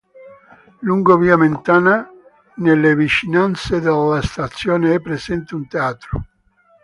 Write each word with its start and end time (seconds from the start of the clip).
Lungo 0.79 1.15
via 1.15 1.37
Mentana, 1.37 2.09
nelle 2.55 2.95
vicinanze 2.95 3.79
della 3.79 4.19
stazione 4.23 4.95
è 4.95 4.99
presente 4.99 5.53
un 5.53 5.67
teatro. 5.67 6.25